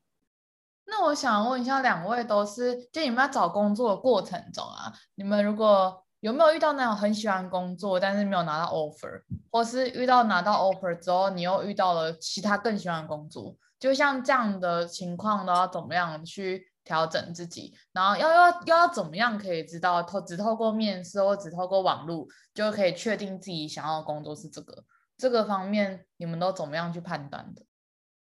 [0.85, 13.55] 那我想问一下，两位都是就你们在找工作的过程中啊，你们如果有没有遇到那种很喜欢工作，但是没有拿到 offer，或是遇到拿到 offer 之后，你又遇到了其他更喜欢的工作？
[13.85, 17.71] 就像这样的情况，都要怎么样去调整自己？
[17.93, 24.83] 然后要要要怎么样可以知道透只透过面试或只透过网络就可以确定自己想要的工作是这个？
[25.19, 27.61] 这个方面你们都怎么样去判断的？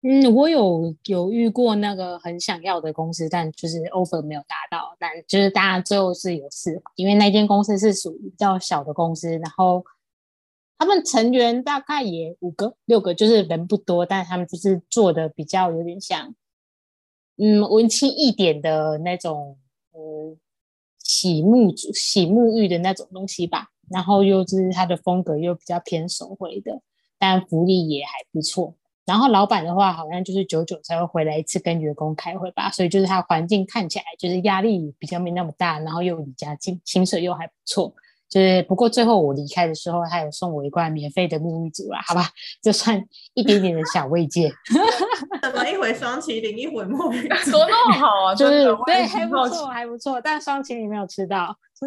[0.01, 9.83] 嗯，我有有遇过那个很想要的公司，但就是 offer 没有达到，但就是大家最后是有试，因为那间公司是属于比较小的公司，然后。
[10.79, 16.33] 他们成员大概也五个、六个，就是人不多，但是他们就是做的比较有点像，
[17.37, 19.57] 嗯，文青一点的那种，
[19.93, 20.37] 嗯，
[21.03, 23.67] 洗沐洗沐浴的那种东西吧。
[23.91, 26.79] 然后又是他的风格又比较偏手绘的，
[27.17, 28.73] 但福利也还不错。
[29.03, 37.93] 然后老板的话，好像就是久久才会回来一次跟员工开会吧，所以就是他环境看起来就是压力比较没那么大，然后又离家近，薪水又还不错。
[38.29, 42.29] 就是，不过最后我离开的时候，他有送我一罐免费的沐浴乳啦，好吧，
[42.61, 44.51] 就算一点点的小慰藉。
[45.41, 48.35] 怎么一回双麒麟，一回沐浴 乳，说那么好啊？
[48.35, 50.21] 就是对，还不错，还不错。
[50.21, 51.57] 但双麒麟没有吃到。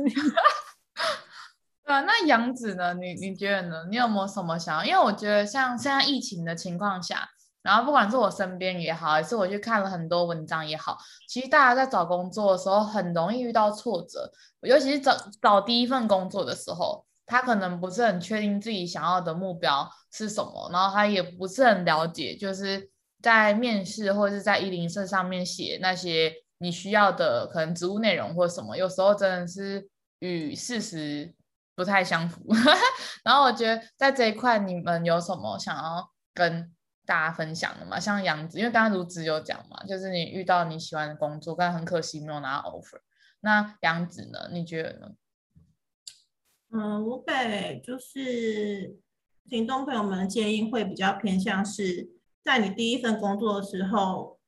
[1.85, 2.95] 对啊，那杨子呢？
[2.95, 3.87] 你你觉得呢？
[3.91, 4.85] 你有没有什么想要？
[4.85, 7.29] 因为我觉得像现在疫情的情况下。
[7.63, 10.99] 然后不管是我身边也好，还是我去看了很多文章也好，
[11.29, 14.31] 其实大家在找工作的时候很容易遇到挫折，
[14.63, 22.91] 尤其是找找第一份工作的时候，他可能不是很确定自己想要的目标是什么，然后他也不是很了解，就是
[23.23, 31.33] 在面试或者是在一零四上面写那些你需要的可能职务内容或什么，有时候真的是与事实
[31.77, 32.41] 不太相符。
[33.23, 36.73] 然后我觉得在这一块，你们有什么想要跟
[37.13, 43.03] 大家分享的嘛，像杨子，因为刚刚如子有讲嘛，就是你遇到你喜欢的工作，但很可惜没有拿到 offer。
[43.41, 44.49] 那杨子呢？
[44.51, 45.11] 你觉得呢？
[46.71, 48.97] 嗯，我给就是
[49.47, 52.09] 听众朋友们的建议会比较偏向是
[52.43, 54.41] 在你第一份工作的时候，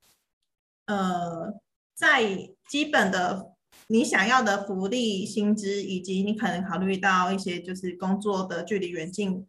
[0.87, 1.53] 呃，
[1.93, 3.53] 在基本的
[3.89, 9.47] 你想要的福利、薪资，以及你可能考虑到一些就是工作的距离远近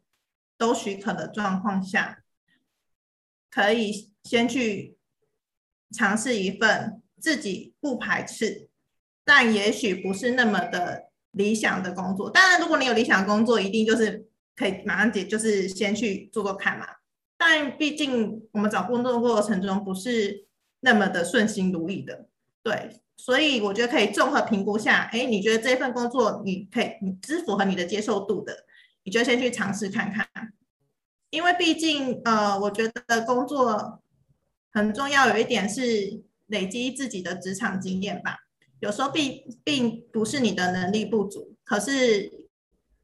[0.58, 2.24] 都许可的状况下。
[3.56, 4.98] 可以先去
[5.96, 8.68] 尝试一份自己不排斥，
[9.24, 12.30] 但也许不是那么的理想的工作。
[12.30, 16.86] 当然，如果你有理想工作，一定就是可以马上解，就是先去做做看嘛。
[17.38, 20.48] 但毕竟我们找工作的过程中不是
[20.82, 22.28] 那么的顺心如意的，
[22.62, 28.66] 对，所以我觉得可以综合评估下，哎，你觉得这份工作你可以，你是符合你的接受度的，
[29.06, 30.28] 你就先去尝试看看。
[31.36, 34.02] 因为毕竟，呃，我觉得工作
[34.72, 38.38] 很重要，有一点是累积自己的职场经验吧。
[38.80, 42.32] 有时候并并不是你的能力不足，可是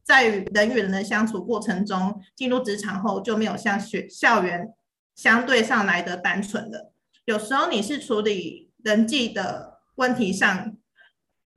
[0.02, 4.74] 在与人与人的相处过程中，进入职场后就没有像学校园
[5.14, 6.94] 相对上来的单纯了。
[7.26, 10.78] 有时候你是处理人际的问题上，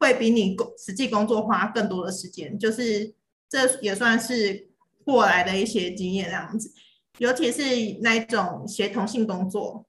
[0.00, 3.14] 会比你工实际工作花更多的时间，就是
[3.48, 4.73] 这也算是。
[5.04, 6.70] 过来的一些经验这样子，
[7.18, 7.62] 尤其是
[8.00, 9.86] 那种协同性工作，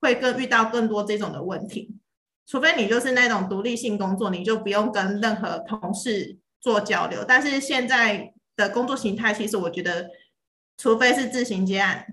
[0.00, 1.96] 会更遇到更多这种的问题。
[2.46, 7.24] 除非你就是那种独立性工作，你就不用跟任何同事做交流。
[7.26, 10.10] 但是现在的工作形态，其实我觉得，
[10.76, 12.06] 除非是自行接案，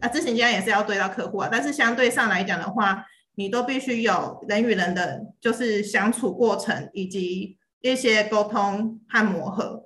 [0.00, 1.48] 啊，自行接案也是要对到客户啊。
[1.50, 9.84] 但是相对上来讲的话，你都必须有人与人的就是相处过程，以及一些沟通和磨合。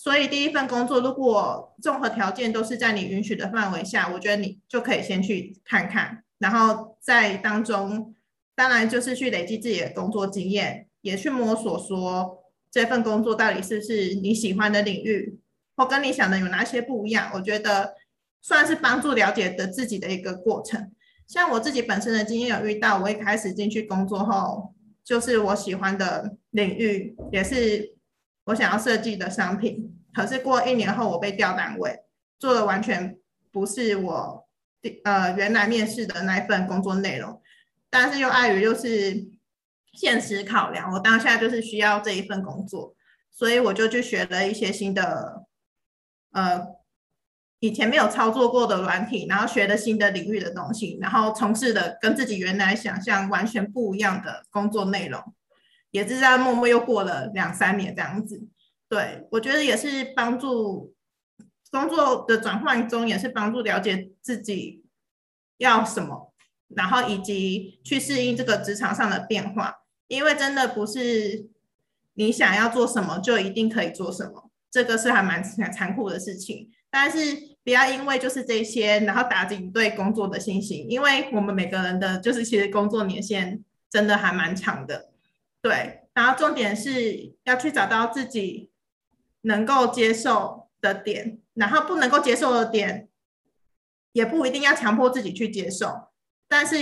[0.00, 8.14] 所以第一份工作，如果综合条件都是在你允许的范围下，我觉得你就可以先去看看，然后在当中。
[8.54, 12.42] 当然，就是去累积自己的工作经验，也去摸索说
[12.72, 15.38] 这份工作到底是不是你喜欢的领域，
[15.76, 17.30] 或跟你想的有哪些不一样。
[17.34, 17.94] 我觉得
[18.40, 20.90] 算是帮助了解的自己的一个过程。
[21.28, 24.74] 像我自己本身的经验有遇到，我一开始进去工作后，
[25.04, 27.94] 就是我喜欢的领域，也是
[28.48, 29.94] 我想要设计的商品。
[30.12, 32.04] 可是过一年后，我被调单位，
[32.38, 33.16] 做的完全
[33.52, 34.48] 不是我
[35.04, 37.40] 呃原来面试的那一份工作内容。
[37.90, 39.28] 但是又碍于就是
[39.92, 42.94] 现实考量，我当下就是需要这一份工作，
[43.30, 45.44] 所以我就去学了一些新的，
[46.32, 46.66] 呃，
[47.60, 55.34] 以前没有操作过的软体，然后学了新的领域的东西，然后从事的跟自己原来想象完全不一样的工作内容，
[55.90, 58.46] 也是在默默又过了两三年这样子。
[58.88, 60.94] 对，我觉得也是帮助
[61.70, 64.84] 工作的转换中，也是帮助了解自己
[65.58, 66.32] 要什么。
[66.68, 69.74] 然后以及去适应这个职场上的变化，
[70.06, 71.48] 因为真的不是
[72.12, 76.70] 你想要做什么就一定可以做什么，这个是还蛮蛮残酷的事情。
[76.90, 85.07] 但是不要因为就是这些，然后打击你对工作的信心，因为我们每个人的就是其实工作年限真的还蛮长的，
[85.60, 86.08] 对。
[86.14, 88.72] 然后重点是要去找到自己
[89.42, 93.08] 能够接受的点，然后不能够接受的点，
[94.12, 96.08] 也不一定要强迫自己去接受。
[96.48, 96.76] 但是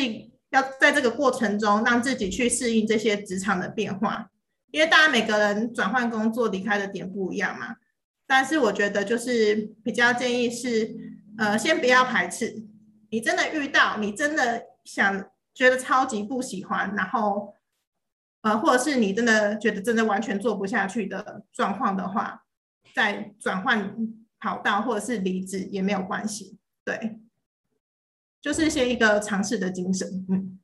[0.51, 4.31] 要在这个过程中让自己去适应这些职场的变化，
[4.71, 7.77] 因为大家每个人转换工作离开的点不一样嘛。
[8.27, 9.55] 但是我觉得就是
[9.85, 10.97] 比较建议是，
[11.37, 12.65] 呃，先不要排斥。
[13.11, 17.55] 你真的遇到，你真的想觉得超级不喜欢，然后，
[18.47, 22.45] 呃，或者是你真的觉得真的完全做不下去的状况的话，
[22.95, 23.93] 再转换
[24.39, 27.19] 跑道或者是离职也没有关系，对。
[28.41, 30.61] 就是先一个尝试的精神，嗯，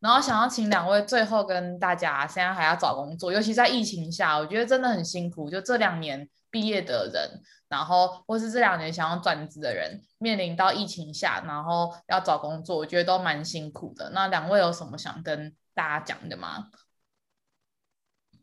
[0.00, 5.48] 然后想要请两位最后跟大家，现在还要找工作，尤其在疫情下，我觉得真的很辛苦。
[5.48, 14.10] 就这两年毕业的人，然后或是这两年想要转职的人，面临到疫情下，然后要找工作，我觉得都蛮辛苦的。
[14.10, 16.70] 那两位有什么想跟大家讲的吗？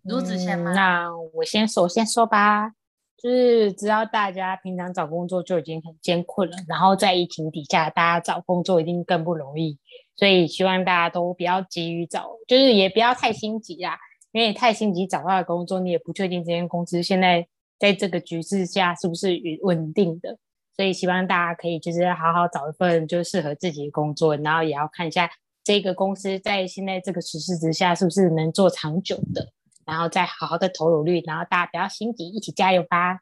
[0.04, 0.72] 如子先吗？
[0.74, 2.72] 那我先首先说吧。
[3.18, 9.80] 就是知道大家平常找工作就已经很艰困了，然后在疫情底下，大家找工作一定更不容易，
[10.16, 13.98] 所以希望大家都不要急于找，就是也不要太心急啦，
[14.32, 17.48] 因为太心急找到的工作，你也不确定这间公司现在
[17.80, 19.30] 在这个局势下是不是
[19.64, 20.38] 稳定的，
[20.76, 25.32] 所以希望大家可以就是好好找一份就适合自己的工作，然后也要看一下
[25.66, 29.52] 这个公司在现在这个时势之下是不是能做长久的。
[29.86, 33.20] 然后再好好的投入率，然后大家不要心急，一起加油吧！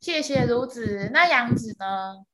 [0.00, 2.24] 谢谢如子，那杨子呢？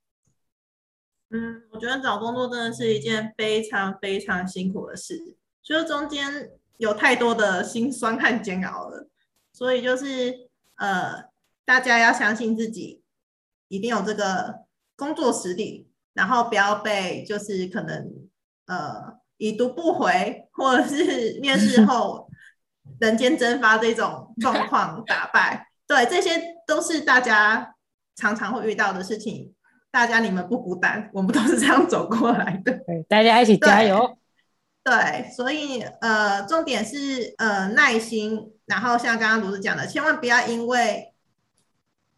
[1.29, 9.11] 嗯，我觉得找工作真的是一件非常非常辛苦的事，就是中间有太多的辛酸和煎熬了，
[9.53, 11.25] 所以就是呃，
[11.67, 13.03] 大家要相信自己，
[13.69, 14.65] 一定有这个
[14.97, 18.20] 工作实力，然后不要被就是可能
[18.71, 22.31] 呃已读不回，或者是面试后。
[22.99, 27.75] 人间蒸发这种状况打败，对，这些都是大家
[28.15, 29.55] 常常会遇到的事情。
[29.91, 32.73] 大家你们不孤单，我们都是这样走过来的。
[32.87, 34.19] 对，大家一起加油。
[34.85, 41.15] 对，对，所以呃，重点是呃耐心，然后像刚刚卢子讲的，千万不要因为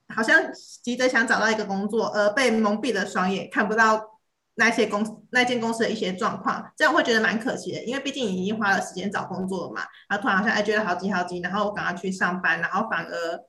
[0.08, 0.40] 好像
[0.82, 4.11] 急着想找到一个工作而被蒙蔽了双眼，看不到。
[4.54, 9.80] 那些公那间公司的一些状况，这样会觉得蛮可惜的，因为毕竟已经花了时间找工作了嘛，
[10.10, 13.40] 然后突然好像哎觉得好急好急，然后我赶快去上班，然后反而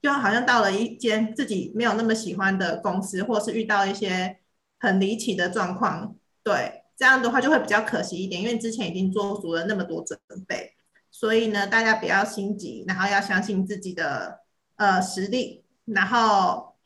[0.00, 4.38] 就好像到了一间自己没有那么喜欢的公司，或是遇到一些
[4.78, 10.74] 很离奇的状况，对，这样的话就会比较可惜一点，因为之前已经做足了那么多准备，
[11.10, 14.38] 所以呢，大家不要心急，然后要相信自己的
[14.76, 16.76] 呃实力，然后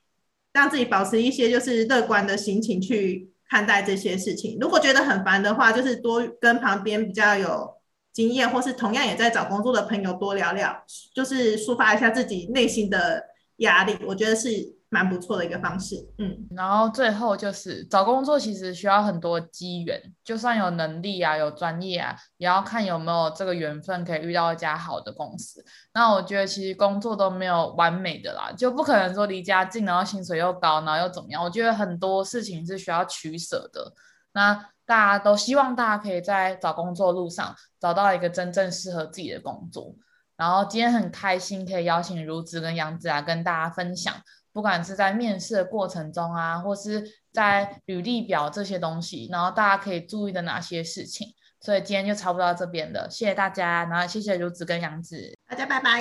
[0.55, 3.31] 让自己保持一些就是乐观的心情去。
[3.49, 7.75] 看待这些事情，如果觉得很烦的话，就是多跟旁边比较有
[8.13, 10.85] 经验，或是同样也在找工作的朋友多聊聊，
[11.15, 13.23] 就是抒发一下自己内心的
[13.59, 13.97] 压力。
[14.07, 15.97] 我觉得是蛮不错的一个方式。
[16.19, 25.65] 嗯，然后最后就是找工作其实需要很多机缘，就算有能力啊，有专业啊，也要看有没有这个缘分可以遇到一家好的公司。
[25.93, 31.43] 那我觉得其实工作都没有完美的啦，就不可能说离家近，然后薪水又高，然后又怎么样？
[31.43, 33.93] 我觉得很多事情是需要取舍的。
[34.33, 39.95] 那大家都希望大家可以在找工作路上找到一个真正适合自己的工作。
[40.37, 44.15] 然后今天很开心可以邀请如子跟杨子来跟大家分享，
[44.57, 51.29] 不管是在面试的过程中啊，或是在履历表这些东西，然后大家可以注意的哪些事情。
[51.61, 56.01] 所以今天就差不多到这边了，谢谢大家，然后谢谢如子跟杨子，大家拜拜。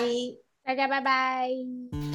[0.63, 1.49] 大家拜拜，